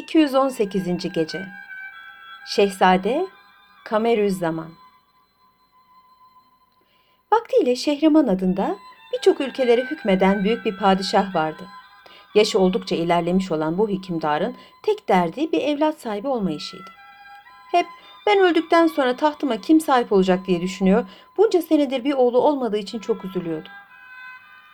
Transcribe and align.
218. 0.00 1.12
Gece 1.12 1.46
Şehzade 2.46 3.26
Kamerüzzaman 3.84 4.70
Vaktiyle 7.32 7.76
Şehriman 7.76 8.26
adında 8.26 8.76
birçok 9.12 9.40
ülkelere 9.40 9.84
hükmeden 9.84 10.44
büyük 10.44 10.64
bir 10.64 10.76
padişah 10.76 11.34
vardı. 11.34 11.62
Yaşı 12.34 12.58
oldukça 12.58 12.96
ilerlemiş 12.96 13.52
olan 13.52 13.78
bu 13.78 13.88
hükümdarın 13.88 14.56
tek 14.82 15.08
derdi 15.08 15.52
bir 15.52 15.60
evlat 15.60 16.00
sahibi 16.00 16.28
olmayışıydı. 16.28 16.90
Hep 17.72 17.86
ben 18.26 18.38
öldükten 18.38 18.86
sonra 18.86 19.16
tahtıma 19.16 19.56
kim 19.56 19.80
sahip 19.80 20.12
olacak 20.12 20.46
diye 20.46 20.60
düşünüyor, 20.60 21.06
bunca 21.36 21.62
senedir 21.62 22.04
bir 22.04 22.12
oğlu 22.12 22.38
olmadığı 22.38 22.78
için 22.78 22.98
çok 22.98 23.24
üzülüyordu. 23.24 23.68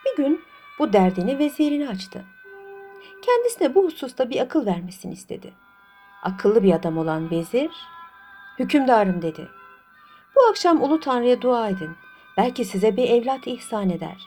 Bir 0.04 0.16
gün 0.16 0.44
bu 0.78 0.92
derdini 0.92 1.38
vezirine 1.38 1.88
açtı 1.88 2.24
kendisine 3.26 3.74
bu 3.74 3.84
hususta 3.84 4.30
bir 4.30 4.40
akıl 4.40 4.66
vermesini 4.66 5.12
istedi. 5.12 5.54
Akıllı 6.22 6.62
bir 6.62 6.72
adam 6.72 6.98
olan 6.98 7.30
vezir, 7.30 7.70
hükümdarım 8.58 9.22
dedi. 9.22 9.48
Bu 10.36 10.40
akşam 10.50 10.82
Ulu 10.82 11.00
Tanrı'ya 11.00 11.42
dua 11.42 11.68
edin. 11.68 11.90
Belki 12.36 12.64
size 12.64 12.96
bir 12.96 13.10
evlat 13.10 13.46
ihsan 13.46 13.90
eder. 13.90 14.26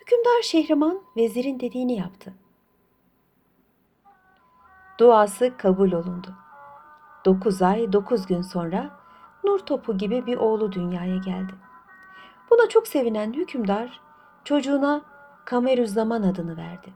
Hükümdar 0.00 0.42
Şehriman 0.42 1.02
vezirin 1.16 1.60
dediğini 1.60 1.96
yaptı. 1.96 2.34
Duası 5.00 5.56
kabul 5.56 5.92
olundu. 5.92 6.34
Dokuz 7.24 7.62
ay, 7.62 7.92
dokuz 7.92 8.26
gün 8.26 8.42
sonra 8.42 8.90
nur 9.44 9.58
topu 9.58 9.98
gibi 9.98 10.26
bir 10.26 10.36
oğlu 10.36 10.72
dünyaya 10.72 11.16
geldi. 11.16 11.52
Buna 12.50 12.68
çok 12.68 12.88
sevinen 12.88 13.32
hükümdar 13.32 14.00
çocuğuna 14.44 15.17
Kamerüzzaman 15.48 16.22
adını 16.22 16.56
verdi. 16.56 16.92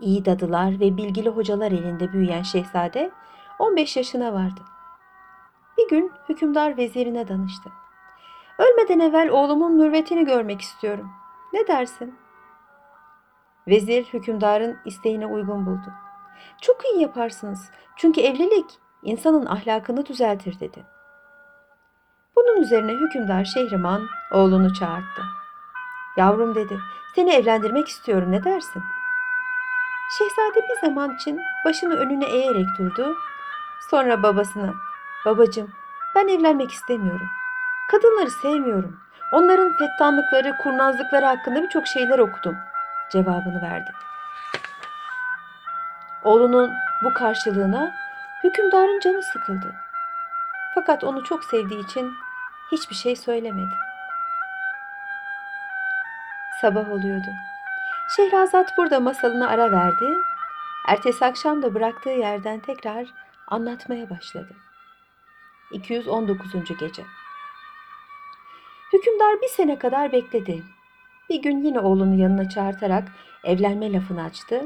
İyi 0.00 0.24
dadılar 0.24 0.80
ve 0.80 0.96
bilgili 0.96 1.28
hocalar 1.28 1.72
elinde 1.72 2.12
büyüyen 2.12 2.42
şehzade 2.42 3.10
15 3.58 3.96
yaşına 3.96 4.32
vardı. 4.32 4.60
Bir 5.78 5.88
gün 5.88 6.12
hükümdar 6.28 6.76
vezirine 6.76 7.28
danıştı. 7.28 7.70
Ölmeden 8.58 8.98
evvel 9.00 9.28
oğlumun 9.28 9.72
mürvetini 9.72 10.24
görmek 10.24 10.60
istiyorum. 10.60 11.10
Ne 11.52 11.66
dersin? 11.66 12.14
Vezir 13.68 14.04
hükümdarın 14.04 14.76
isteğine 14.84 15.26
uygun 15.26 15.66
buldu. 15.66 15.92
Çok 16.60 16.84
iyi 16.84 17.00
yaparsınız. 17.02 17.70
Çünkü 17.96 18.20
evlilik 18.20 18.78
insanın 19.02 19.46
ahlakını 19.46 20.06
düzeltir 20.06 20.60
dedi. 20.60 20.84
Bunun 22.36 22.62
üzerine 22.62 22.92
hükümdar 22.92 23.44
Şehriman 23.44 24.06
oğlunu 24.32 24.74
çağırdı. 24.74 25.45
Yavrum 26.16 26.54
dedi, 26.54 26.80
seni 27.14 27.34
evlendirmek 27.34 27.88
istiyorum 27.88 28.32
ne 28.32 28.44
dersin? 28.44 28.82
Şehzade 30.18 30.68
bir 30.68 30.86
zaman 30.86 31.14
için 31.14 31.40
başını 31.64 31.94
önüne 31.94 32.24
eğerek 32.24 32.66
durdu. 32.78 33.16
Sonra 33.90 34.22
babasına, 34.22 34.74
babacığım 35.26 35.72
ben 36.14 36.28
evlenmek 36.28 36.70
istemiyorum. 36.70 37.28
Kadınları 37.90 38.30
sevmiyorum. 38.30 39.00
Onların 39.32 39.76
fettanlıkları, 39.76 40.56
kurnazlıkları 40.62 41.26
hakkında 41.26 41.62
birçok 41.62 41.86
şeyler 41.86 42.18
okudum. 42.18 42.56
Cevabını 43.12 43.62
verdi. 43.62 43.90
Oğlunun 46.24 46.72
bu 47.04 47.14
karşılığına 47.14 47.94
hükümdarın 48.44 49.00
canı 49.00 49.22
sıkıldı. 49.22 49.74
Fakat 50.74 51.04
onu 51.04 51.24
çok 51.24 51.44
sevdiği 51.44 51.84
için 51.84 52.14
hiçbir 52.72 52.94
şey 52.94 53.16
söylemedi. 53.16 53.85
Sabah 56.66 56.92
oluyordu. 56.92 57.28
Şehrazat 58.16 58.78
burada 58.78 59.00
masalına 59.00 59.48
ara 59.48 59.72
verdi. 59.72 60.16
Ertesi 60.88 61.24
akşam 61.24 61.62
da 61.62 61.74
bıraktığı 61.74 62.10
yerden 62.10 62.60
tekrar 62.60 63.06
anlatmaya 63.48 64.10
başladı. 64.10 64.56
219. 65.72 66.52
Gece 66.80 67.02
Hükümdar 68.92 69.42
bir 69.42 69.48
sene 69.48 69.78
kadar 69.78 70.12
bekledi. 70.12 70.62
Bir 71.30 71.42
gün 71.42 71.64
yine 71.64 71.80
oğlunu 71.80 72.14
yanına 72.14 72.48
çağırtarak 72.48 73.04
evlenme 73.44 73.92
lafını 73.92 74.24
açtı. 74.24 74.62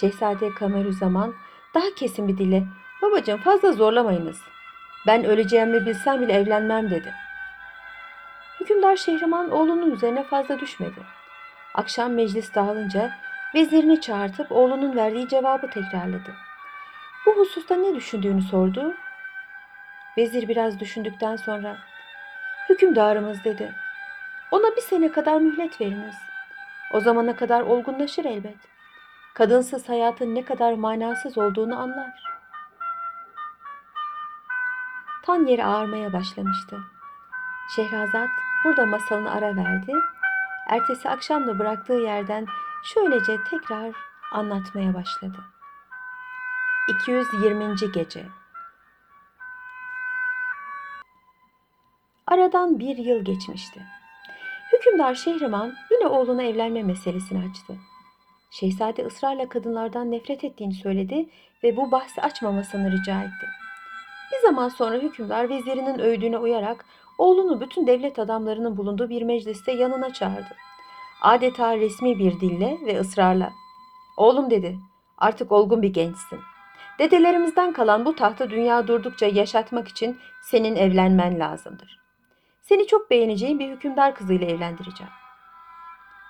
Şehzade 0.00 0.54
Kamerüzzaman 0.54 1.34
daha 1.74 1.94
kesin 1.96 2.28
bir 2.28 2.38
dille 2.38 2.66
babacığım 3.02 3.40
fazla 3.40 3.72
zorlamayınız. 3.72 4.40
Ben 5.06 5.24
öleceğimi 5.24 5.86
bilsem 5.86 6.20
bile 6.20 6.32
evlenmem 6.32 6.90
dedi. 6.90 7.14
Hükümdar 8.60 8.96
Şehriman 8.96 9.50
oğlunun 9.50 9.90
üzerine 9.90 10.24
fazla 10.24 10.60
düşmedi. 10.60 11.15
Akşam 11.76 12.12
meclis 12.12 12.54
dağılınca 12.54 13.10
vezirini 13.54 14.00
çağırtıp 14.00 14.52
oğlunun 14.52 14.96
verdiği 14.96 15.28
cevabı 15.28 15.70
tekrarladı. 15.70 16.34
Bu 17.26 17.36
hususta 17.36 17.76
ne 17.76 17.94
düşündüğünü 17.94 18.42
sordu. 18.42 18.94
Vezir 20.18 20.48
biraz 20.48 20.80
düşündükten 20.80 21.36
sonra 21.36 21.76
hükümdarımız 22.68 23.44
dedi. 23.44 23.74
Ona 24.50 24.76
bir 24.76 24.80
sene 24.80 25.12
kadar 25.12 25.40
mühlet 25.40 25.80
veriniz. 25.80 26.16
O 26.92 27.00
zamana 27.00 27.36
kadar 27.36 27.60
olgunlaşır 27.60 28.24
elbet. 28.24 28.58
Kadınsız 29.34 29.88
hayatın 29.88 30.34
ne 30.34 30.44
kadar 30.44 30.72
manasız 30.72 31.38
olduğunu 31.38 31.78
anlar. 31.78 32.22
Tan 35.22 35.46
yeri 35.46 35.64
ağarmaya 35.64 36.12
başlamıştı. 36.12 36.80
Şehrazat 37.76 38.28
burada 38.64 38.86
masalını 38.86 39.30
ara 39.30 39.56
verdi. 39.56 39.92
Ertesi 40.66 41.08
akşam 41.08 41.46
da 41.46 41.58
bıraktığı 41.58 41.92
yerden 41.92 42.46
şöylece 42.84 43.38
tekrar 43.50 43.92
anlatmaya 44.32 44.94
başladı. 44.94 45.38
220. 46.88 47.74
Gece 47.94 48.26
Aradan 52.26 52.78
bir 52.78 52.96
yıl 52.96 53.24
geçmişti. 53.24 53.82
Hükümdar 54.72 55.14
Şehriman 55.14 55.74
yine 55.90 56.06
oğluna 56.06 56.42
evlenme 56.42 56.82
meselesini 56.82 57.50
açtı. 57.50 57.76
Şehzade 58.50 59.06
ısrarla 59.06 59.48
kadınlardan 59.48 60.10
nefret 60.10 60.44
ettiğini 60.44 60.74
söyledi 60.74 61.28
ve 61.62 61.76
bu 61.76 61.90
bahsi 61.90 62.22
açmamasını 62.22 62.92
rica 62.92 63.20
etti. 63.22 63.46
Bir 64.32 64.48
zaman 64.48 64.68
sonra 64.68 64.96
hükümdar 64.96 65.48
vezirinin 65.48 65.98
öğüdüne 65.98 66.38
uyarak 66.38 66.84
oğlunu 67.18 67.60
bütün 67.60 67.86
devlet 67.86 68.18
adamlarının 68.18 68.76
bulunduğu 68.76 69.08
bir 69.08 69.22
mecliste 69.22 69.72
yanına 69.72 70.12
çağırdı. 70.12 70.56
Adeta 71.22 71.76
resmi 71.76 72.18
bir 72.18 72.40
dille 72.40 72.78
ve 72.86 73.00
ısrarla. 73.00 73.52
Oğlum 74.16 74.50
dedi, 74.50 74.78
artık 75.18 75.52
olgun 75.52 75.82
bir 75.82 75.92
gençsin. 75.92 76.40
Dedelerimizden 76.98 77.72
kalan 77.72 78.04
bu 78.04 78.16
tahtı 78.16 78.50
dünya 78.50 78.86
durdukça 78.86 79.26
yaşatmak 79.26 79.88
için 79.88 80.18
senin 80.42 80.76
evlenmen 80.76 81.38
lazımdır. 81.38 82.00
Seni 82.62 82.86
çok 82.86 83.10
beğeneceğin 83.10 83.58
bir 83.58 83.70
hükümdar 83.70 84.14
kızıyla 84.14 84.46
evlendireceğim. 84.46 85.12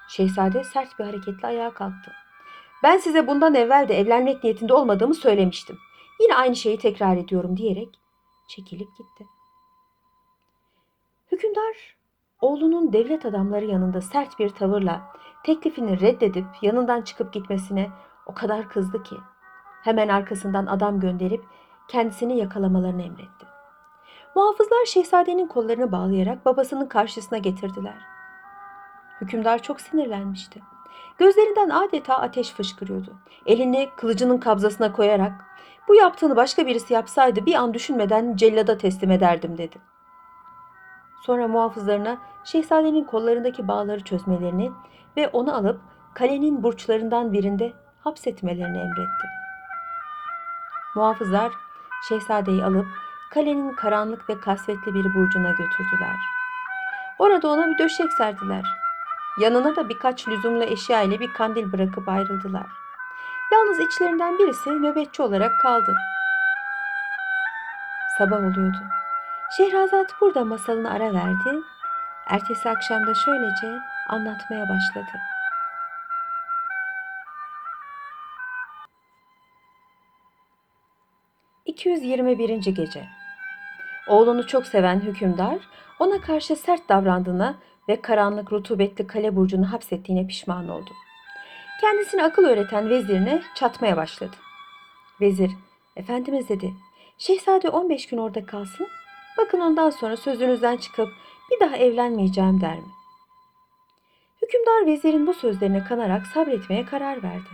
Şehzade 0.09 0.65
sert 0.65 0.99
bir 0.99 1.05
hareketle 1.05 1.49
ayağa 1.49 1.71
kalktı. 1.71 2.13
Ben 2.83 2.99
size 2.99 3.27
bundan 3.27 3.55
evvel 3.55 3.89
de 3.89 3.99
evlenmek 3.99 4.45
niyetinde 4.45 4.75
olmadığımı 4.75 5.15
söylemiştim. 5.15 5.79
Yine 6.21 6.35
aynı 6.35 6.57
şeyi 6.57 6.79
tekrar 6.79 7.17
ediyorum 7.17 7.57
diyerek 7.57 7.89
çekilip 8.49 8.97
gitti. 8.97 9.27
Hükümdar 11.37 11.97
oğlunun 12.41 12.93
devlet 12.93 13.27
adamları 13.27 13.65
yanında 13.65 14.01
sert 14.01 14.39
bir 14.39 14.49
tavırla 14.49 15.03
teklifini 15.45 16.01
reddedip 16.01 16.47
yanından 16.63 17.03
çıkıp 17.03 17.33
gitmesine 17.33 17.91
o 18.27 18.35
kadar 18.35 18.69
kızdı 18.69 19.03
ki 19.03 19.17
hemen 19.83 20.09
arkasından 20.09 20.67
adam 20.67 21.01
gönderip 21.01 21.45
kendisini 21.89 22.39
yakalamalarını 22.39 23.03
emretti. 23.03 23.47
Muhafızlar 24.35 24.85
şehzadenin 24.85 25.47
kollarını 25.47 25.93
bağlayarak 25.93 26.47
babasının 26.47 26.87
karşısına 26.87 27.39
getirdiler. 27.39 27.99
Hükümdar 29.21 29.63
çok 29.63 29.81
sinirlenmişti. 29.81 30.63
Gözlerinden 31.19 31.71
adeta 31.71 32.15
ateş 32.15 32.51
fışkırıyordu. 32.51 33.17
Elini 33.47 33.89
kılıcının 33.97 34.39
kabzasına 34.39 34.93
koyarak 34.93 35.33
bu 35.89 35.95
yaptığını 35.95 36.37
başka 36.37 36.67
birisi 36.67 36.95
yapsaydı 36.95 37.47
bir 37.47 37.55
an 37.55 37.75
düşünmeden 37.75 38.37
cellada 38.37 38.79
teslim 38.79 39.11
ederdim 39.11 39.59
dedi. 39.59 39.96
Sonra 41.27 41.49
muhafızlarına 41.49 42.19
şehzadenin 42.45 43.05
kollarındaki 43.05 43.69
bağları 43.69 44.05
çözmelerini 44.05 44.73
ve 45.17 45.29
onu 45.29 45.57
alıp 45.57 45.81
kalenin 46.15 46.63
burçlarından 46.63 47.33
birinde 47.33 47.73
hapsetmelerini 48.01 48.79
emretti. 48.79 49.27
Muhafızlar 50.97 51.53
şehzadeyi 52.09 52.65
alıp 52.65 52.87
kalenin 53.31 53.73
karanlık 53.73 54.31
ve 54.31 54.41
kasvetli 54.41 54.95
bir 54.95 55.15
burcuna 55.15 55.51
götürdüler. 55.51 56.17
Orada 57.19 57.49
ona 57.49 57.67
bir 57.67 57.79
döşek 57.79 58.13
serdiler. 58.13 58.65
Yanına 59.41 59.77
da 59.77 59.89
birkaç 59.89 60.29
lüzumlu 60.29 60.65
eşya 60.65 61.03
ile 61.03 61.21
bir 61.21 61.33
kandil 61.33 61.73
bırakıp 61.73 62.09
ayrıldılar. 62.09 62.67
Yalnız 63.53 63.81
içlerinden 63.81 64.39
birisi 64.39 64.71
nöbetçi 64.71 65.23
olarak 65.23 65.61
kaldı. 65.63 65.95
Sabah 68.19 68.39
oluyordu. 68.39 68.79
Şehrazat 69.51 70.21
burada 70.21 70.45
masalını 70.45 70.91
ara 70.91 71.15
verdi. 71.15 71.63
Ertesi 72.27 72.69
akşam 72.69 73.07
da 73.07 73.15
şöylece 73.15 73.79
anlatmaya 74.09 74.63
başladı. 74.69 75.19
221. 81.67 82.75
Gece 82.75 83.09
Oğlunu 84.09 84.47
çok 84.47 84.67
seven 84.67 85.01
hükümdar, 85.01 85.59
ona 85.99 86.21
karşı 86.21 86.57
sert 86.57 86.89
davrandığına 86.89 87.59
ve 87.89 88.01
karanlık 88.01 88.53
rutubetli 88.53 89.07
kale 89.07 89.37
burcunu 89.37 89.73
hapsettiğine 89.73 90.27
pişman 90.27 90.69
oldu. 90.69 90.91
Kendisine 91.81 92.25
akıl 92.25 92.45
öğreten 92.45 92.91
vezirine 92.91 93.43
çatmaya 93.55 93.97
başladı. 93.97 94.37
Vezir, 95.21 95.51
efendimiz 95.97 96.49
dedi, 96.49 96.75
şehzade 97.19 97.69
15 97.69 98.09
gün 98.09 98.19
orada 98.19 98.47
kalsın, 98.47 98.89
bakın 99.39 99.61
ondan 99.61 99.91
sonra 99.91 100.17
sözünüzden 100.17 100.77
çıkıp 100.77 101.09
bir 101.51 101.61
daha 101.61 101.77
evlenmeyeceğim 101.77 102.61
der 102.61 102.77
mi? 102.77 102.91
Hükümdar 104.43 104.87
vezirin 104.87 105.27
bu 105.27 105.35
sözlerine 105.35 105.85
kanarak 105.85 106.27
sabretmeye 106.27 106.85
karar 106.85 107.23
verdi. 107.23 107.49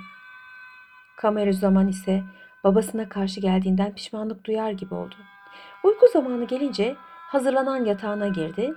Kamerüzzaman 1.16 1.88
ise 1.88 2.22
babasına 2.64 3.08
karşı 3.08 3.40
geldiğinden 3.40 3.94
pişmanlık 3.94 4.44
duyar 4.44 4.70
gibi 4.70 4.94
oldu. 4.94 5.14
Uyku 5.84 6.06
zamanı 6.12 6.44
gelince 6.46 6.96
hazırlanan 7.00 7.84
yatağına 7.84 8.28
girdi. 8.28 8.74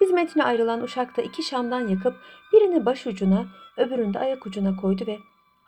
Hizmetine 0.00 0.44
ayrılan 0.44 0.82
uşakta 0.82 1.22
iki 1.22 1.42
şamdan 1.42 1.88
yakıp 1.88 2.16
birini 2.52 2.86
baş 2.86 3.06
ucuna 3.06 3.46
öbürünü 3.76 4.14
de 4.14 4.18
ayak 4.18 4.46
ucuna 4.46 4.76
koydu 4.76 5.04
ve 5.06 5.18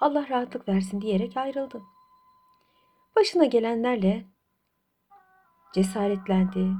Allah 0.01 0.27
rahatlık 0.31 0.69
versin 0.69 1.01
diyerek 1.01 1.37
ayrıldı. 1.37 1.83
Başına 3.17 3.45
gelenlerle 3.45 4.27
cesaretlendi. 5.73 6.73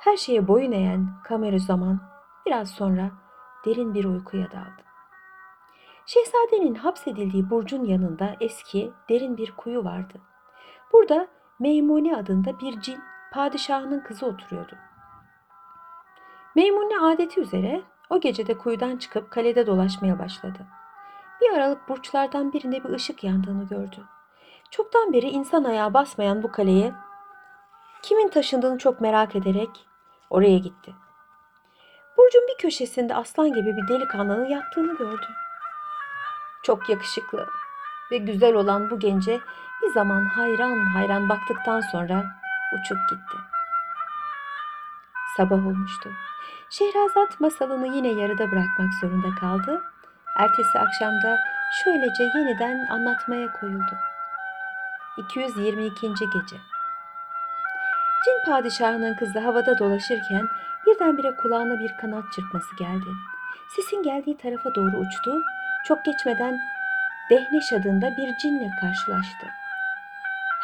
Her 0.00 0.16
şeye 0.16 0.48
boyun 0.48 0.72
eğen 0.72 1.08
Kamerüzzaman 1.24 2.00
biraz 2.46 2.70
sonra 2.70 3.10
derin 3.66 3.94
bir 3.94 4.04
uykuya 4.04 4.50
daldı. 4.50 4.82
Şehzadenin 6.06 6.74
hapsedildiği 6.74 7.50
burcun 7.50 7.84
yanında 7.84 8.36
eski, 8.40 8.92
derin 9.08 9.36
bir 9.36 9.52
kuyu 9.56 9.84
vardı. 9.84 10.20
Burada 10.92 11.28
Meymune 11.58 12.16
adında 12.16 12.60
bir 12.60 12.80
cin 12.80 13.00
padişahının 13.32 14.00
kızı 14.00 14.26
oturuyordu. 14.26 14.76
Meymune 16.56 16.98
adeti 17.00 17.40
üzere 17.40 17.82
o 18.10 18.20
gecede 18.20 18.58
kuyudan 18.58 18.96
çıkıp 18.96 19.30
kalede 19.30 19.66
dolaşmaya 19.66 20.18
başladı. 20.18 20.66
Bir 21.40 21.50
aralık 21.56 21.88
burçlardan 21.88 22.52
birinde 22.52 22.84
bir 22.84 22.90
ışık 22.90 23.24
yandığını 23.24 23.64
gördü. 23.64 24.04
Çoktan 24.70 25.12
beri 25.12 25.28
insan 25.28 25.64
ayağı 25.64 25.94
basmayan 25.94 26.42
bu 26.42 26.52
kaleye 26.52 26.94
kimin 28.08 28.28
taşındığını 28.28 28.78
çok 28.78 29.00
merak 29.00 29.36
ederek 29.36 29.68
oraya 30.30 30.58
gitti. 30.58 30.94
Burcun 32.16 32.42
bir 32.48 32.62
köşesinde 32.62 33.14
aslan 33.14 33.52
gibi 33.52 33.76
bir 33.76 33.88
delikanlının 33.88 34.48
yattığını 34.48 34.96
gördü. 34.96 35.26
Çok 36.62 36.88
yakışıklı 36.88 37.46
ve 38.10 38.16
güzel 38.16 38.54
olan 38.54 38.90
bu 38.90 38.98
gence 38.98 39.40
bir 39.82 39.92
zaman 39.94 40.24
hayran 40.24 40.76
hayran 40.78 41.28
baktıktan 41.28 41.80
sonra 41.80 42.24
uçup 42.74 42.98
gitti. 43.10 43.36
Sabah 45.36 45.66
olmuştu. 45.66 46.10
Şehrazat 46.70 47.40
masalını 47.40 47.96
yine 47.96 48.08
yarıda 48.08 48.50
bırakmak 48.50 48.94
zorunda 49.00 49.34
kaldı. 49.40 49.82
Ertesi 50.38 50.78
akşamda 50.78 51.38
şöylece 51.84 52.22
yeniden 52.22 52.86
anlatmaya 52.90 53.52
koyuldu. 53.52 53.94
222. 55.16 56.08
Gece 56.08 56.56
Cin 58.28 58.52
padişahının 58.52 59.14
kızı 59.14 59.38
havada 59.38 59.78
dolaşırken 59.78 60.48
birdenbire 60.86 61.36
kulağına 61.36 61.80
bir 61.80 61.96
kanat 62.00 62.32
çırpması 62.32 62.76
geldi. 62.78 63.06
Sesin 63.76 64.02
geldiği 64.02 64.36
tarafa 64.36 64.74
doğru 64.74 64.96
uçtu. 64.96 65.42
Çok 65.84 66.04
geçmeden 66.04 66.58
Dehneş 67.30 67.72
adında 67.72 68.16
bir 68.16 68.36
cinle 68.42 68.70
karşılaştı. 68.80 69.46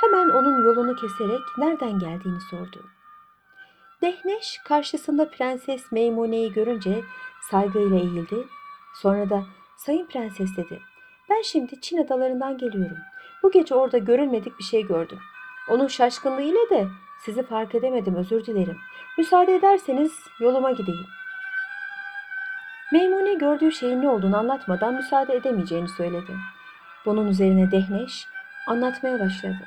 Hemen 0.00 0.28
onun 0.28 0.64
yolunu 0.64 0.96
keserek 0.96 1.40
nereden 1.58 1.98
geldiğini 1.98 2.40
sordu. 2.50 2.84
Dehneş 4.02 4.58
karşısında 4.64 5.30
Prenses 5.30 5.92
Meymune'yi 5.92 6.52
görünce 6.52 7.00
saygıyla 7.50 7.96
eğildi. 7.96 8.46
Sonra 8.94 9.30
da 9.30 9.42
Sayın 9.76 10.06
Prenses 10.06 10.56
dedi. 10.56 10.80
Ben 11.30 11.42
şimdi 11.42 11.80
Çin 11.80 12.04
adalarından 12.04 12.58
geliyorum. 12.58 12.98
Bu 13.42 13.50
gece 13.50 13.74
orada 13.74 13.98
görülmedik 13.98 14.58
bir 14.58 14.64
şey 14.64 14.86
gördüm. 14.86 15.18
Onun 15.68 15.86
şaşkınlığıyla 15.86 16.70
de 16.70 16.88
sizi 17.18 17.42
fark 17.42 17.74
edemedim 17.74 18.14
özür 18.14 18.46
dilerim. 18.46 18.78
Müsaade 19.18 19.54
ederseniz 19.54 20.12
yoluma 20.40 20.70
gideyim. 20.70 21.06
Meymune 22.92 23.34
gördüğü 23.34 23.72
şeyin 23.72 24.02
ne 24.02 24.08
olduğunu 24.08 24.36
anlatmadan 24.36 24.94
müsaade 24.94 25.34
edemeyeceğini 25.34 25.88
söyledi. 25.88 26.32
Bunun 27.06 27.26
üzerine 27.26 27.70
Dehneş 27.70 28.28
anlatmaya 28.66 29.20
başladı. 29.20 29.58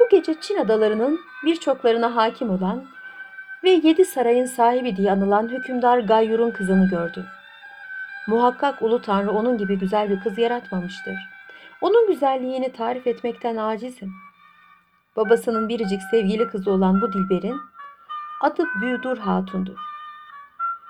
Bu 0.00 0.08
gece 0.08 0.40
Çin 0.40 0.56
adalarının 0.56 1.20
birçoklarına 1.44 2.16
hakim 2.16 2.50
olan 2.50 2.84
ve 3.64 3.70
yedi 3.70 4.04
sarayın 4.04 4.46
sahibi 4.46 4.96
diye 4.96 5.12
anılan 5.12 5.48
hükümdar 5.48 5.98
Gayyur'un 5.98 6.50
kızını 6.50 6.88
gördü. 6.88 7.26
Muhakkak 8.26 8.82
Ulu 8.82 9.02
Tanrı 9.02 9.30
onun 9.30 9.58
gibi 9.58 9.78
güzel 9.78 10.10
bir 10.10 10.20
kız 10.20 10.38
yaratmamıştır. 10.38 11.14
Onun 11.80 12.06
güzelliğini 12.06 12.72
tarif 12.72 13.06
etmekten 13.06 13.56
acizim. 13.56 14.14
Babasının 15.16 15.68
biricik 15.68 16.02
sevgili 16.10 16.48
kızı 16.48 16.70
olan 16.70 17.00
bu 17.00 17.12
Dilber'in 17.12 17.60
adı 18.40 18.64
Büyüdur 18.80 19.18
Hatun'dur. 19.18 19.78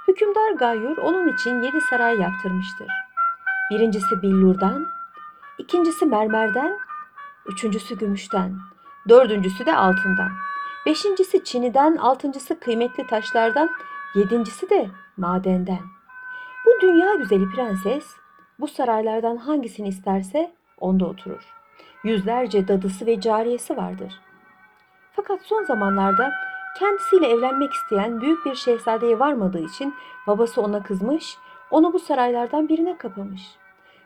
Hükümdar 0.08 0.52
Gayyur 0.52 0.96
onun 0.96 1.28
için 1.28 1.62
yedi 1.62 1.80
saray 1.80 2.18
yaptırmıştır. 2.18 2.88
Birincisi 3.70 4.22
billurdan, 4.22 4.86
ikincisi 5.58 6.06
mermerden, 6.06 6.78
üçüncüsü 7.46 7.98
gümüşten, 7.98 8.58
dördüncüsü 9.08 9.66
de 9.66 9.76
altından, 9.76 10.30
beşincisi 10.86 11.44
çiniden, 11.44 11.96
altıncısı 11.96 12.60
kıymetli 12.60 13.06
taşlardan, 13.06 13.68
yedincisi 14.14 14.70
de 14.70 14.90
madenden. 15.16 15.82
Bu 16.66 16.80
dünya 16.82 17.14
güzeli 17.14 17.50
prenses 17.50 18.16
bu 18.60 18.68
saraylardan 18.68 19.36
hangisini 19.36 19.88
isterse 19.88 20.54
onda 20.78 21.06
oturur. 21.06 21.55
Yüzlerce 22.06 22.68
dadısı 22.68 23.06
ve 23.06 23.20
cariyesi 23.20 23.76
vardır. 23.76 24.20
Fakat 25.12 25.40
son 25.42 25.64
zamanlarda 25.64 26.32
kendisiyle 26.78 27.26
evlenmek 27.26 27.72
isteyen 27.72 28.20
büyük 28.20 28.46
bir 28.46 28.54
şehzadeye 28.54 29.18
varmadığı 29.18 29.64
için 29.64 29.94
babası 30.26 30.60
ona 30.60 30.82
kızmış, 30.82 31.36
onu 31.70 31.92
bu 31.92 31.98
saraylardan 31.98 32.68
birine 32.68 32.98
kapamış. 32.98 33.42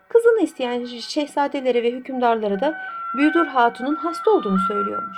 Kızını 0.09 0.41
isteyen 0.41 0.85
şehzadelere 0.85 1.83
ve 1.83 1.91
hükümdarlara 1.91 2.59
da 2.59 2.77
Büyüdür 3.17 3.47
Hatun'un 3.47 3.95
hasta 3.95 4.31
olduğunu 4.31 4.59
söylüyormuş. 4.67 5.17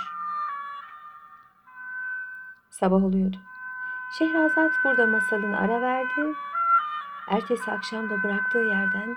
Sabah 2.70 3.04
oluyordu. 3.04 3.36
Şehrazat 4.18 4.72
burada 4.84 5.06
masalını 5.06 5.58
ara 5.58 5.80
verdi. 5.80 6.34
Ertesi 7.28 7.70
akşam 7.70 8.10
da 8.10 8.22
bıraktığı 8.22 8.58
yerden 8.58 9.16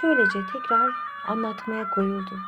şöylece 0.00 0.38
tekrar 0.52 0.90
anlatmaya 1.28 1.90
koyuldu. 1.90 2.38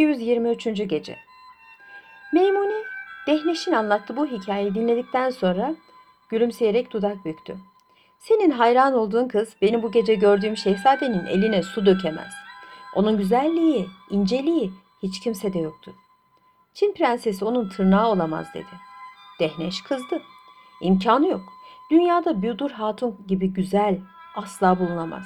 ...223. 0.00 0.84
Gece 0.84 1.16
Meymune, 2.32 2.84
Dehneş'in 3.26 3.72
anlattığı 3.72 4.16
bu 4.16 4.26
hikayeyi 4.26 4.74
dinledikten 4.74 5.30
sonra 5.30 5.74
gülümseyerek 6.28 6.92
dudak 6.92 7.24
büktü. 7.24 7.56
Senin 8.18 8.50
hayran 8.50 8.94
olduğun 8.94 9.28
kız 9.28 9.56
benim 9.62 9.82
bu 9.82 9.92
gece 9.92 10.14
gördüğüm 10.14 10.56
şehzadenin 10.56 11.26
eline 11.26 11.62
su 11.62 11.86
dökemez. 11.86 12.32
Onun 12.94 13.18
güzelliği, 13.18 13.86
inceliği 14.10 14.72
hiç 15.02 15.20
kimsede 15.20 15.58
yoktu. 15.58 15.94
Çin 16.74 16.92
prensesi 16.92 17.44
onun 17.44 17.68
tırnağı 17.68 18.08
olamaz 18.08 18.46
dedi. 18.54 18.74
Dehneş 19.40 19.82
kızdı. 19.82 20.22
İmkanı 20.80 21.28
yok. 21.28 21.42
Dünyada 21.90 22.42
Büdur 22.42 22.70
Hatun 22.70 23.16
gibi 23.28 23.52
güzel 23.52 23.98
asla 24.36 24.78
bulunamaz. 24.78 25.24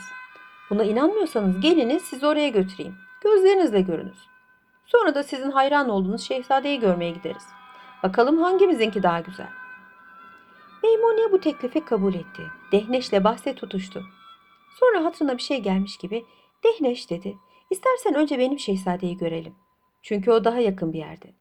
Buna 0.70 0.84
inanmıyorsanız 0.84 1.60
geliniz 1.60 2.02
sizi 2.02 2.26
oraya 2.26 2.48
götüreyim. 2.48 2.94
Gözlerinizle 3.20 3.80
görünüz. 3.80 4.33
Sonra 4.86 5.14
da 5.14 5.22
sizin 5.22 5.50
hayran 5.50 5.88
olduğunuz 5.88 6.22
şehzadeyi 6.22 6.80
görmeye 6.80 7.10
gideriz. 7.10 7.46
Bakalım 8.02 8.42
hangimizinki 8.42 9.02
daha 9.02 9.20
güzel. 9.20 9.48
Meymune 10.82 11.32
bu 11.32 11.40
teklifi 11.40 11.84
kabul 11.84 12.14
etti. 12.14 12.42
Dehneş'le 12.72 13.24
bahse 13.24 13.54
tutuştu. 13.54 14.02
Sonra 14.80 15.04
hatırına 15.04 15.36
bir 15.36 15.42
şey 15.42 15.62
gelmiş 15.62 15.96
gibi 15.96 16.26
Dehneş 16.64 17.10
dedi. 17.10 17.36
İstersen 17.70 18.14
önce 18.14 18.38
benim 18.38 18.58
şehzadeyi 18.58 19.16
görelim. 19.16 19.54
Çünkü 20.02 20.30
o 20.30 20.44
daha 20.44 20.58
yakın 20.58 20.92
bir 20.92 20.98
yerde. 20.98 21.34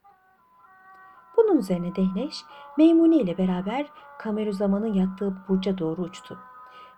Bunun 1.38 1.58
üzerine 1.58 1.96
Dehneş 1.96 2.44
Meymune 2.78 3.18
ile 3.18 3.38
beraber 3.38 3.86
Kamerüzaman'ın 4.20 4.94
yattığı 4.94 5.34
burca 5.48 5.78
doğru 5.78 6.02
uçtu 6.02 6.40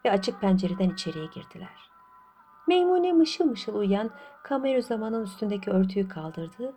ve 0.05 0.11
açık 0.11 0.41
pencereden 0.41 0.89
içeriye 0.89 1.25
girdiler. 1.25 1.94
Meymune 2.67 3.13
mışıl 3.13 3.45
mışıl 3.45 3.75
uyuyan 3.75 4.09
Kamerüzaman'ın 4.43 5.23
üstündeki 5.23 5.71
örtüyü 5.71 6.07
kaldırdı. 6.07 6.73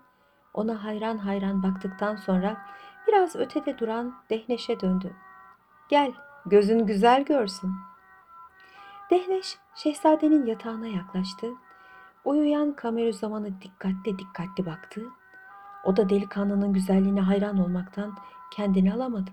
Ona 0.54 0.85
hayran 0.85 1.18
hayran 1.18 1.62
baktıktan 1.62 2.16
sonra 2.16 2.57
biraz 3.09 3.37
ötede 3.37 3.78
duran 3.78 4.14
Dehneş'e 4.30 4.80
döndü. 4.80 5.12
Gel, 5.88 6.12
gözün 6.47 6.87
güzel 6.87 7.25
görsün. 7.25 7.73
Dehneş 9.11 9.57
şehzadenin 9.75 10.47
yatağına 10.47 10.87
yaklaştı. 10.87 11.47
Uyuyan 12.25 12.73
Kamerüzaman'a 12.73 13.61
dikkatli 13.62 14.18
dikkatli 14.18 14.66
baktı. 14.66 15.02
O 15.85 15.97
da 15.97 16.09
delikanlının 16.09 16.73
güzelliğine 16.73 17.21
hayran 17.21 17.59
olmaktan 17.59 18.16
kendini 18.50 18.95
alamadı. 18.95 19.30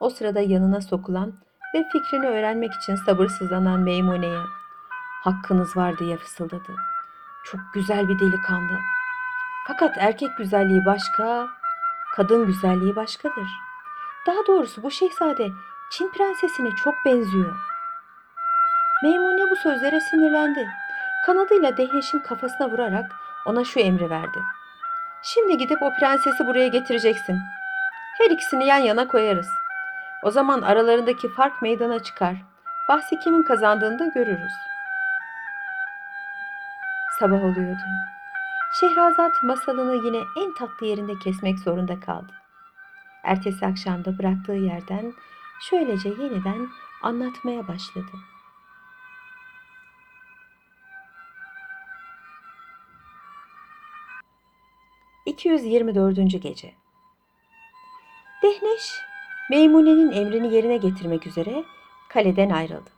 O 0.00 0.10
sırada 0.10 0.40
yanına 0.40 0.80
sokulan 0.80 1.32
ve 1.74 1.84
fikrini 1.92 2.26
öğrenmek 2.26 2.70
için 2.74 2.94
sabırsızlanan 2.94 3.80
Meymune'ye 3.80 4.57
hakkınız 5.24 5.76
var 5.76 5.98
diye 5.98 6.16
fısıldadı. 6.16 6.76
Çok 7.44 7.60
güzel 7.74 8.08
bir 8.08 8.18
delikanlı. 8.18 8.78
Fakat 9.66 9.96
erkek 9.98 10.38
güzelliği 10.38 10.84
başka, 10.86 11.48
kadın 12.16 12.46
güzelliği 12.46 12.96
başkadır. 12.96 13.48
Daha 14.26 14.46
doğrusu 14.46 14.82
bu 14.82 14.90
şehzade 14.90 15.50
Çin 15.90 16.08
prensesine 16.08 16.70
çok 16.70 16.94
benziyor. 17.04 17.56
Meymune 19.02 19.50
bu 19.50 19.56
sözlere 19.56 20.00
sinirlendi. 20.00 20.68
Kanadıyla 21.26 21.76
Dehneş'in 21.76 22.18
kafasına 22.18 22.70
vurarak 22.70 23.12
ona 23.46 23.64
şu 23.64 23.80
emri 23.80 24.10
verdi. 24.10 24.38
Şimdi 25.22 25.56
gidip 25.56 25.82
o 25.82 25.92
prensesi 26.00 26.46
buraya 26.46 26.68
getireceksin. 26.68 27.38
Her 28.18 28.30
ikisini 28.30 28.66
yan 28.66 28.78
yana 28.78 29.08
koyarız. 29.08 29.48
O 30.22 30.30
zaman 30.30 30.62
aralarındaki 30.62 31.28
fark 31.28 31.62
meydana 31.62 32.02
çıkar. 32.02 32.34
Bahsi 32.88 33.18
kimin 33.18 33.42
kazandığını 33.42 33.98
da 33.98 34.06
görürüz. 34.06 34.52
Sabah 37.18 37.44
oluyordu. 37.44 37.80
Şehrazat 38.80 39.42
masalını 39.42 40.06
yine 40.06 40.18
en 40.36 40.54
tatlı 40.54 40.86
yerinde 40.86 41.18
kesmek 41.18 41.58
zorunda 41.58 42.00
kaldı. 42.00 42.32
Ertesi 43.24 43.66
akşamda 43.66 44.18
bıraktığı 44.18 44.52
yerden 44.52 45.12
şöylece 45.60 46.08
yeniden 46.08 46.68
anlatmaya 47.02 47.68
başladı. 47.68 48.12
...224. 55.26 56.38
Gece 56.38 56.74
Dehneş, 58.42 59.00
Meymune'nin 59.50 60.12
emrini 60.12 60.54
yerine 60.54 60.76
getirmek 60.76 61.26
üzere 61.26 61.64
kaleden 62.08 62.50
ayrıldı. 62.50 62.90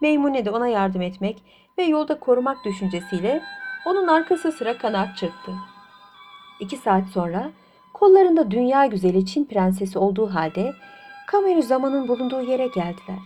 Meymune 0.00 0.44
de 0.44 0.50
ona 0.50 0.68
yardım 0.68 1.02
etmek 1.02 1.42
ve 1.78 1.82
yolda 1.82 2.20
korumak 2.20 2.64
düşüncesiyle 2.64 3.42
onun 3.86 4.08
arkası 4.08 4.52
sıra 4.52 4.78
kanat 4.78 5.16
çırptı. 5.16 5.52
İki 6.60 6.76
saat 6.76 7.08
sonra 7.08 7.50
kollarında 7.94 8.50
dünya 8.50 8.86
güzeli 8.86 9.26
Çin 9.26 9.44
prensesi 9.44 9.98
olduğu 9.98 10.34
halde 10.34 10.72
Kamerü 11.26 11.62
zamanın 11.62 12.08
bulunduğu 12.08 12.40
yere 12.40 12.66
geldiler. 12.66 13.18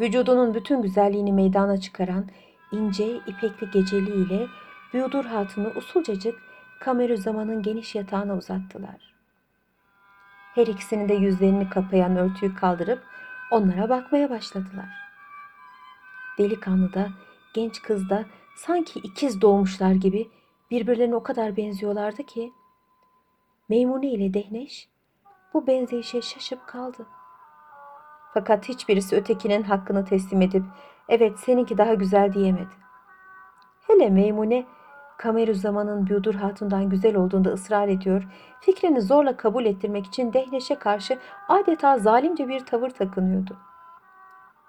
Vücudunun 0.00 0.54
bütün 0.54 0.82
güzelliğini 0.82 1.32
meydana 1.32 1.80
çıkaran 1.80 2.26
ince 2.72 3.16
ipekli 3.16 3.70
geceliğiyle 3.70 4.46
Büyudur 4.92 5.24
Hatun'u 5.24 5.68
usulcacık 5.68 6.38
Kamerü 6.80 7.16
zamanın 7.16 7.62
geniş 7.62 7.94
yatağına 7.94 8.36
uzattılar. 8.36 9.14
Her 10.54 10.66
ikisinin 10.66 11.08
de 11.08 11.14
yüzlerini 11.14 11.70
kapayan 11.70 12.16
örtüyü 12.16 12.54
kaldırıp 12.54 13.02
onlara 13.50 13.88
bakmaya 13.88 14.30
başladılar. 14.30 14.88
Delikanlı 16.38 16.92
da 16.92 17.08
genç 17.56 17.82
kız 17.82 18.10
da 18.10 18.24
sanki 18.56 19.00
ikiz 19.00 19.40
doğmuşlar 19.40 19.92
gibi 19.92 20.30
birbirlerine 20.70 21.16
o 21.16 21.22
kadar 21.22 21.56
benziyorlardı 21.56 22.22
ki 22.22 22.52
Meymune 23.68 24.06
ile 24.06 24.34
Dehneş 24.34 24.88
bu 25.54 25.66
benzeyişe 25.66 26.22
şaşıp 26.22 26.66
kaldı. 26.66 27.06
Fakat 28.34 28.68
hiçbirisi 28.68 29.16
ötekinin 29.16 29.62
hakkını 29.62 30.04
teslim 30.04 30.42
edip 30.42 30.64
evet 31.08 31.38
seninki 31.38 31.78
daha 31.78 31.94
güzel 31.94 32.32
diyemedi. 32.32 32.74
Hele 33.86 34.10
Meymune 34.10 34.66
Kamerüzzaman'ın 35.18 36.06
Büyudur 36.06 36.34
Hatun'dan 36.34 36.90
güzel 36.90 37.16
olduğunda 37.16 37.50
ısrar 37.50 37.88
ediyor, 37.88 38.28
fikrini 38.60 39.00
zorla 39.00 39.36
kabul 39.36 39.64
ettirmek 39.64 40.06
için 40.06 40.32
Dehneş'e 40.32 40.74
karşı 40.74 41.18
adeta 41.48 41.98
zalimce 41.98 42.48
bir 42.48 42.66
tavır 42.66 42.90
takınıyordu. 42.90 43.56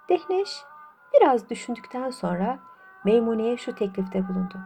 Dehneş 0.09 0.49
biraz 1.13 1.49
düşündükten 1.49 2.09
sonra 2.09 2.59
Meymune'ye 3.07 3.57
şu 3.57 3.75
teklifte 3.75 4.27
bulundu. 4.27 4.59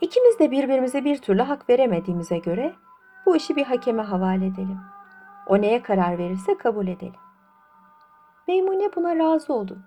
İkimiz 0.00 0.38
de 0.38 0.50
birbirimize 0.50 1.04
bir 1.04 1.18
türlü 1.18 1.42
hak 1.42 1.68
veremediğimize 1.68 2.38
göre 2.38 2.74
bu 3.26 3.36
işi 3.36 3.56
bir 3.56 3.64
hakeme 3.64 4.02
havale 4.02 4.46
edelim. 4.46 4.80
O 5.46 5.60
neye 5.60 5.82
karar 5.82 6.18
verirse 6.18 6.58
kabul 6.58 6.86
edelim. 6.86 7.20
Meymune 8.48 8.90
buna 8.96 9.16
razı 9.16 9.52
oldu. 9.52 9.78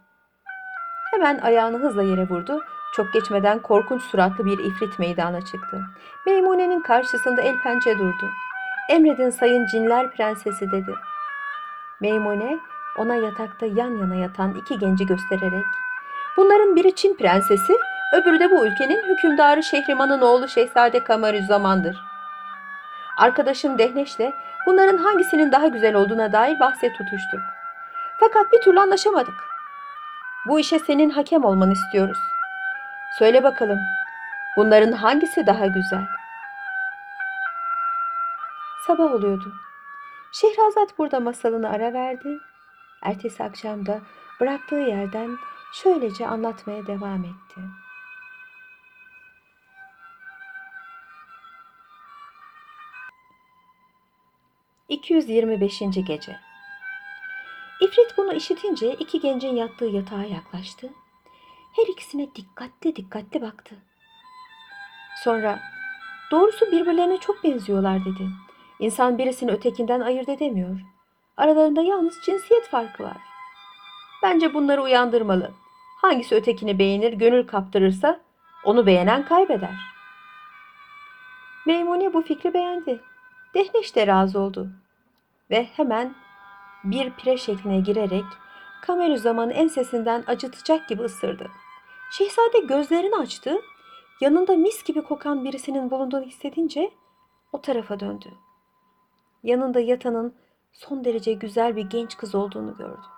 Hemen 1.12 1.38
ayağını 1.38 1.78
hızla 1.78 2.04
yere 2.04 2.30
vurdu. 2.30 2.62
Çok 2.96 3.14
geçmeden 3.14 3.62
korkunç 3.62 4.02
suratlı 4.02 4.46
bir 4.46 4.60
ifrit 4.60 5.00
meydana 5.00 5.42
çıktı. 5.42 5.82
Meymune'nin 6.26 6.82
karşısında 6.82 7.42
el 7.42 7.60
pençe 7.64 8.00
durdu. 8.00 8.30
Emredin 8.90 9.30
sayın 9.30 9.66
cinler 9.66 10.12
prensesi 10.12 10.72
dedi. 10.72 10.94
Meymune 12.02 12.60
ona 12.98 13.16
yatakta 13.16 13.66
yan 13.66 13.98
yana 13.98 14.16
yatan 14.16 14.56
iki 14.56 14.80
genci 14.80 15.06
göstererek 15.06 15.66
Bunların 16.38 16.76
biri 16.76 16.96
Çin 16.96 17.16
prensesi, 17.16 17.74
öbürü 18.14 18.40
de 18.40 18.52
bu 18.52 18.66
ülkenin 18.66 19.02
hükümdarı 19.04 19.64
Şehriman'ın 19.64 20.22
oğlu 20.22 20.48
Şehzade 20.48 21.04
Kamarüzzaman'dır. 21.04 21.98
Arkadaşım 23.18 23.78
Dehneş'le 23.78 24.34
bunların 24.68 24.98
hangisinin 24.98 25.52
daha 25.52 25.68
güzel 25.68 25.96
olduğuna 25.96 26.32
dair 26.32 26.60
bahse 26.60 26.94
tutuştuk. 26.94 27.40
Fakat 28.20 28.54
bir 28.54 28.62
türlü 28.62 28.80
anlaşamadık. 28.80 29.36
Bu 30.48 30.60
işe 30.60 30.80
senin 30.80 31.10
hakem 31.10 31.46
olmanı 31.46 31.74
istiyoruz. 31.74 32.18
Söyle 33.20 33.44
bakalım, 33.44 33.80
bunların 34.58 34.92
hangisi 34.92 35.48
daha 35.48 35.68
güzel? 35.68 36.08
Sabah 38.88 39.12
oluyordu. 39.12 39.54
Şehrazat 40.32 40.98
burada 40.98 41.20
masalını 41.20 41.70
ara 41.70 41.94
verdi. 41.94 42.40
Ertesi 43.04 43.44
akşam 43.44 43.86
da 43.86 44.00
bıraktığı 44.40 44.76
yerden 44.76 45.38
şöylece 45.74 46.28
anlatmaya 46.28 46.88
devam 46.88 47.24
etti. 47.24 47.62
...225. 54.90 56.06
Gece 56.06 56.40
İfrit 57.82 58.18
bunu 58.18 58.34
işitince 58.34 58.94
iki 58.94 59.20
gencin 59.20 59.56
yattığı 59.56 59.86
yatağa 59.86 60.24
yaklaştı. 60.24 60.90
Her 61.76 61.88
ikisine 61.88 62.36
dikkatli 62.36 62.96
dikkatli 62.96 63.42
baktı. 63.42 63.76
Sonra 65.24 65.60
doğrusu 66.32 66.72
birbirlerine 66.72 67.18
çok 67.18 67.44
benziyorlar 67.44 68.06
dedi. 68.06 68.30
İnsan 68.80 69.18
birisini 69.18 69.52
ötekinden 69.52 70.00
ayırt 70.00 70.30
edemiyor. 70.30 70.80
Aralarında 71.38 71.82
yalnız 71.82 72.16
cinsiyet 72.26 72.68
farkı 72.68 73.04
var. 73.04 73.18
Bence 74.26 74.54
bunları 74.54 74.82
uyandırmalı. 74.82 75.52
Hangisi 76.02 76.36
ötekini 76.36 76.80
beğenir, 76.80 77.14
gönül 77.14 77.48
kaptırırsa 77.48 78.20
onu 78.64 78.86
beğenen 78.86 79.26
kaybeder. 79.26 79.76
Meymune 81.66 82.14
bu 82.14 82.22
fikri 82.22 82.54
beğendi. 82.54 83.02
Dehneş 83.54 83.96
de 83.96 84.08
razı 84.08 84.40
oldu. 84.40 84.70
Ve 85.50 85.64
hemen 85.64 86.16
bir 86.84 87.12
pire 87.12 87.38
şekline 87.38 87.80
girerek 87.80 88.26
Kamerü 88.82 89.18
zamanı 89.18 89.54
ensesinden 89.54 90.24
acıtacak 90.28 90.90
gibi 90.90 91.04
ısırdı. 91.04 91.48
Şehzade 92.12 92.60
gözlerini 92.60 93.16
açtı. 93.16 93.58
Yanında 94.22 94.56
mis 94.56 94.84
gibi 94.84 95.02
kokan 95.02 95.46
birisinin 95.46 95.92
bulunduğunu 95.92 96.26
hissedince 96.26 96.92
o 97.52 97.62
tarafa 97.62 98.00
döndü. 98.00 98.30
Yanında 99.44 99.80
yatanın 99.80 100.36
son 100.74 101.06
derece 101.06 101.34
güzel 101.34 101.76
bir 101.76 101.90
genç 101.90 102.18
kız 102.18 102.36
olduğunu 102.36 102.78
gördü 102.78 103.15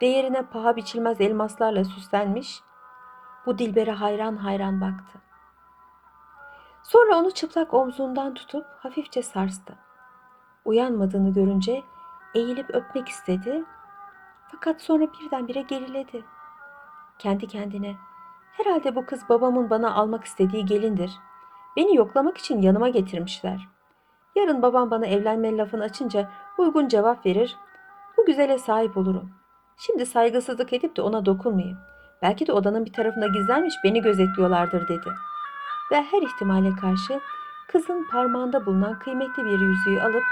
değerine 0.00 0.42
paha 0.42 0.76
biçilmez 0.76 1.20
elmaslarla 1.20 1.84
süslenmiş, 1.84 2.60
bu 3.46 3.58
Dilber'e 3.58 3.92
hayran 3.92 4.36
hayran 4.36 4.80
baktı. 4.80 5.18
Sonra 6.82 7.16
onu 7.16 7.30
çıplak 7.30 7.74
omzundan 7.74 8.34
tutup 8.34 8.66
hafifçe 8.80 9.22
sarstı. 9.22 9.74
Uyanmadığını 10.64 11.32
görünce 11.32 11.82
eğilip 12.34 12.74
öpmek 12.74 13.08
istedi. 13.08 13.64
Fakat 14.50 14.80
sonra 14.80 15.06
birdenbire 15.12 15.62
geriledi. 15.62 16.24
Kendi 17.18 17.46
kendine, 17.46 17.96
herhalde 18.52 18.96
bu 18.96 19.06
kız 19.06 19.28
babamın 19.28 19.70
bana 19.70 19.94
almak 19.94 20.24
istediği 20.24 20.66
gelindir. 20.66 21.12
Beni 21.76 21.96
yoklamak 21.96 22.38
için 22.38 22.62
yanıma 22.62 22.88
getirmişler. 22.88 23.68
Yarın 24.34 24.62
babam 24.62 24.90
bana 24.90 25.06
evlenme 25.06 25.56
lafını 25.56 25.82
açınca 25.82 26.30
uygun 26.58 26.88
cevap 26.88 27.26
verir, 27.26 27.56
bu 28.16 28.24
güzele 28.24 28.58
sahip 28.58 28.96
olurum. 28.96 29.37
Şimdi 29.78 30.06
saygısızlık 30.06 30.72
edip 30.72 30.96
de 30.96 31.02
ona 31.02 31.26
dokunmayayım. 31.26 31.78
Belki 32.22 32.46
de 32.46 32.52
odanın 32.52 32.84
bir 32.84 32.92
tarafında 32.92 33.26
gizlenmiş 33.26 33.74
beni 33.84 34.02
gözetliyorlardır 34.02 34.88
dedi. 34.88 35.10
Ve 35.90 36.02
her 36.02 36.22
ihtimale 36.22 36.76
karşı 36.76 37.20
kızın 37.68 38.06
parmağında 38.10 38.66
bulunan 38.66 38.98
kıymetli 38.98 39.44
bir 39.44 39.60
yüzüğü 39.60 40.00
alıp 40.00 40.24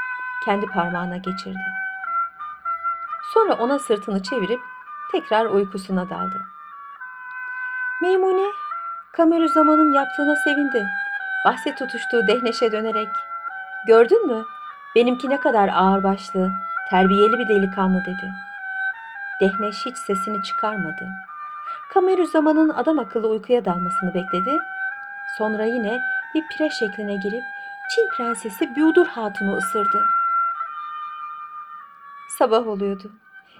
kendi 0.45 0.67
parmağına 0.67 1.17
geçirdi. 1.17 1.59
Sonra 3.35 3.55
ona 3.55 3.79
sırtını 3.79 4.23
çevirip 4.23 4.61
tekrar 5.13 5.47
uykusuna 5.47 6.11
daldı. 6.11 6.43
Meymune 8.03 8.53
Kamerüzaman'ın 9.13 9.93
yaptığına 9.93 10.37
sevindi. 10.37 10.87
Bahse 11.45 11.75
tutuştuğu 11.75 12.27
Dehneş'e 12.27 12.73
dönerek 12.73 13.09
''Gördün 13.87 14.27
mü? 14.27 14.45
Benimki 14.95 15.31
ne 15.31 15.41
kadar 15.41 15.69
ağırbaşlı, 15.69 16.51
terbiyeli 16.91 17.39
bir 17.39 17.49
delikanlı.'' 17.49 18.05
dedi. 18.07 18.33
Dehneş 19.41 19.87
hiç 19.87 19.97
sesini 19.99 20.43
çıkarmadı. 20.43 21.09
Kamerüzaman'ın 21.95 22.69
adam 22.69 22.99
akıllı 22.99 23.29
uykuya 23.29 23.65
dalmasını 23.65 24.15
bekledi. 24.15 24.59
Sonra 25.39 25.65
yine 25.65 26.01
bir 26.35 26.45
pire 26.49 26.71
şekline 26.71 27.15
girip 27.15 27.45
Çin 27.91 28.09
prensesi 28.09 28.77
Büyudur 28.77 29.07
Hatun'u 29.07 29.57
ısırdı. 29.57 30.05
Sabah 32.39 32.67
oluyordu. 32.67 33.13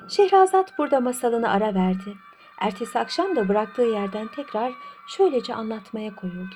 Şehrazat 0.09 0.79
burada 0.79 1.01
masalını 1.01 1.51
ara 1.51 1.75
verdi. 1.75 2.17
Ertesi 2.61 2.99
akşam 2.99 3.37
da 3.37 3.49
bıraktığı 3.49 3.83
yerden 3.83 4.29
tekrar 4.29 4.73
şöylece 5.09 5.55
anlatmaya 5.55 6.15
koyuldu. 6.15 6.55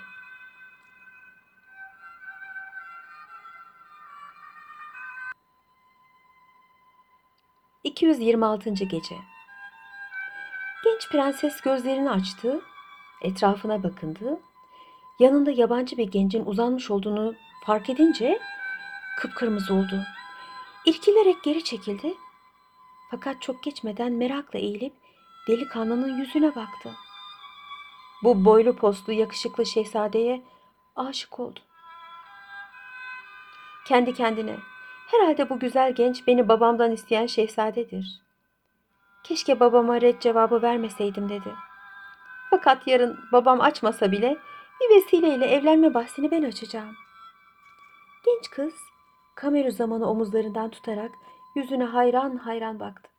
...226. 7.85 8.71
Gece 8.71 9.17
Genç 10.85 11.09
prenses 11.09 11.61
gözlerini 11.61 12.11
açtı, 12.11 12.61
etrafına 13.23 13.83
bakındı. 13.83 14.41
Yanında 15.19 15.51
yabancı 15.51 15.97
bir 15.97 16.11
gencin 16.11 16.47
uzanmış 16.47 16.91
olduğunu 16.91 17.35
fark 17.67 17.91
edince 17.91 18.39
kıpkırmızı 19.19 19.75
oldu. 19.75 20.03
İrkilerek 20.87 21.43
geri 21.43 21.65
çekildi. 21.65 22.15
Fakat 23.11 23.43
çok 23.43 23.63
geçmeden 23.63 24.13
merakla 24.13 24.59
eğilip 24.59 24.93
delikanlının 25.49 26.19
yüzüne 26.19 26.55
baktı. 26.55 26.91
Bu 28.23 28.45
boylu 28.45 28.77
postlu 28.77 29.13
yakışıklı 29.13 29.67
şehzadeye 29.67 30.43
aşık 30.97 31.41
oldu. 31.41 31.61
Kendi 33.87 34.15
kendine, 34.15 34.57
herhalde 35.13 35.51
bu 35.51 35.59
güzel 35.59 35.93
genç 35.93 36.27
beni 36.27 36.49
babamdan 36.49 36.93
isteyen 36.93 37.27
şehzadedir. 37.27 38.21
Keşke 39.23 39.61
babama 39.61 40.01
red 40.01 40.21
cevabı 40.21 40.63
vermeseydim 40.63 41.29
dedi. 41.29 41.55
Fakat 42.51 42.87
yarın 42.87 43.19
babam 43.33 43.61
açmasa 43.61 44.13
bile 44.13 44.39
bir 44.81 44.97
vesileyle 44.97 45.47
evlenme 45.47 45.95
bahsini 45.95 46.31
ben 46.31 46.43
açacağım. 46.43 46.95
Genç 48.27 48.51
kız 48.51 48.75
kameru 49.35 49.71
zamanı 49.71 50.11
omuzlarından 50.11 50.71
tutarak 50.71 51.11
yüzüne 51.55 51.85
hayran 51.85 52.37
hayran 52.37 52.81
baktı. 52.81 53.11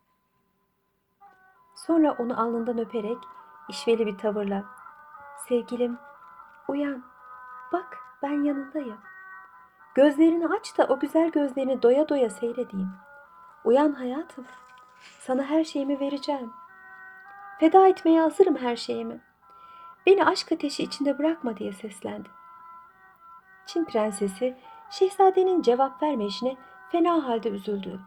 Sonra 1.76 2.16
onu 2.20 2.42
alnından 2.42 2.80
öperek 2.80 3.18
işveli 3.70 4.06
bir 4.06 4.18
tavırla 4.18 4.64
"Sevgilim, 5.48 5.98
uyan. 6.68 7.04
Bak, 7.74 7.98
ben 8.24 8.44
yanındayım. 8.44 8.98
Gözlerini 9.96 10.48
aç 10.48 10.78
da 10.78 10.86
o 10.86 11.00
güzel 11.00 11.32
gözlerini 11.32 11.82
doya 11.82 12.10
doya 12.10 12.30
seyredeyim. 12.30 12.90
Uyan 13.64 13.94
hayatım. 13.94 14.46
Sana 15.20 15.44
her 15.44 15.64
şeyimi 15.64 16.00
vereceğim. 16.00 16.54
Feda 17.60 17.88
etmeye 17.88 18.22
hazırım 18.22 18.58
her 18.58 18.76
şeyimi. 18.76 19.22
Beni 20.06 20.26
aşk 20.26 20.52
ateşi 20.52 20.84
içinde 20.84 21.18
bırakma 21.18 21.58
diye 21.58 21.74
seslendi. 21.74 22.30
Çin 23.66 23.86
prensesi 23.86 24.58
şehzadenin 24.90 25.62
cevap 25.62 26.04
vermeyişine 26.04 26.56
fena 26.92 27.28
halde 27.28 27.50
üzüldü. 27.50 28.00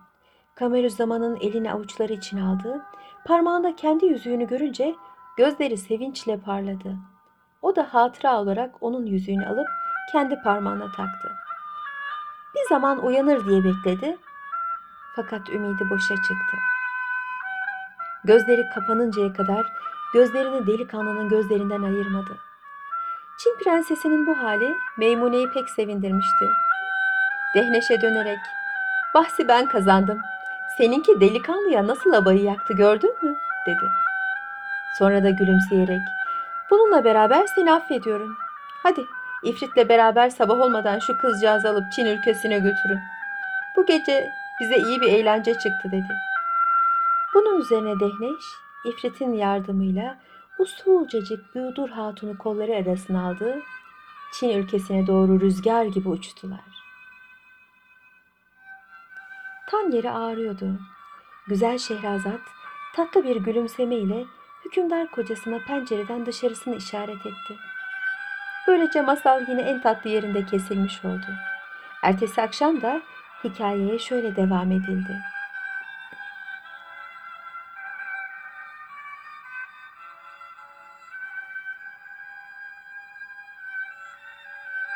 Kamerüzaman'ın 0.54 1.36
elini 1.36 1.72
avuçları 1.72 2.12
içine 2.12 2.42
aldı. 2.42 2.82
Parmağında 3.24 3.76
kendi 3.76 4.06
yüzüğünü 4.06 4.46
görünce 4.46 4.94
gözleri 5.36 5.76
sevinçle 5.76 6.40
parladı. 6.40 6.96
O 7.62 7.76
da 7.76 7.94
hatıra 7.94 8.40
olarak 8.40 8.74
onun 8.80 9.06
yüzüğünü 9.06 9.46
alıp 9.46 9.66
kendi 10.12 10.42
parmağına 10.42 10.92
taktı. 10.92 11.43
Bir 12.54 12.68
zaman 12.68 13.04
uyanır 13.04 13.46
diye 13.46 13.64
bekledi. 13.64 14.16
Fakat 15.16 15.48
ümidi 15.48 15.90
boşa 15.90 16.14
çıktı. 16.14 16.56
Gözleri 18.24 18.68
kapanıncaya 18.74 19.32
kadar 19.32 19.66
gözlerini 20.14 20.66
delikanlının 20.66 21.28
gözlerinden 21.28 21.82
ayırmadı. 21.82 22.38
Çin 23.38 23.58
prensesinin 23.64 24.26
bu 24.26 24.38
hali 24.38 24.76
Meymune'yi 24.98 25.50
pek 25.50 25.68
sevindirmişti. 25.68 26.48
Dehneşe 27.54 28.00
dönerek, 28.02 28.38
bahsi 29.14 29.48
ben 29.48 29.66
kazandım. 29.68 30.18
Seninki 30.78 31.20
delikanlıya 31.20 31.86
nasıl 31.86 32.12
abayı 32.12 32.42
yaktı 32.42 32.74
gördün 32.74 33.14
mü? 33.22 33.36
dedi. 33.66 33.90
Sonra 34.98 35.24
da 35.24 35.30
gülümseyerek, 35.30 36.02
bununla 36.70 37.04
beraber 37.04 37.46
seni 37.46 37.72
affediyorum. 37.72 38.36
Hadi 38.82 39.06
İfrit'le 39.44 39.88
beraber 39.88 40.30
sabah 40.30 40.60
olmadan 40.60 40.98
şu 40.98 41.18
kızcağızı 41.18 41.68
alıp 41.68 41.92
Çin 41.92 42.06
ülkesine 42.06 42.58
götürün. 42.58 43.00
Bu 43.76 43.86
gece 43.86 44.30
bize 44.60 44.76
iyi 44.76 45.00
bir 45.00 45.12
eğlence 45.12 45.54
çıktı 45.54 45.88
dedi. 45.92 46.14
Bunun 47.34 47.60
üzerine 47.60 48.00
Dehneş, 48.00 48.44
İfrit'in 48.84 49.32
yardımıyla 49.32 50.18
usulcacık 50.58 51.54
Büyüdur 51.54 51.88
Hatun'u 51.88 52.38
kolları 52.38 52.72
arasına 52.72 53.28
aldı. 53.28 53.60
Çin 54.32 54.48
ülkesine 54.48 55.06
doğru 55.06 55.40
rüzgar 55.40 55.84
gibi 55.84 56.08
uçtular. 56.08 56.60
Tan 59.70 59.90
yeri 59.90 60.10
ağrıyordu. 60.10 60.78
Güzel 61.48 61.78
Şehrazat 61.78 62.40
tatlı 62.96 63.24
bir 63.24 63.36
gülümseme 63.36 63.94
ile 63.94 64.24
hükümdar 64.64 65.10
kocasına 65.10 65.58
pencereden 65.58 66.26
dışarısını 66.26 66.76
işaret 66.76 67.26
etti. 67.26 67.56
Böylece 68.66 69.02
masal 69.02 69.48
yine 69.48 69.62
en 69.62 69.80
tatlı 69.80 70.10
yerinde 70.10 70.46
kesilmiş 70.46 71.04
oldu. 71.04 71.26
Ertesi 72.02 72.42
akşam 72.42 72.82
da 72.82 73.00
hikayeye 73.44 73.98
şöyle 73.98 74.36
devam 74.36 74.72
edildi. 74.72 75.33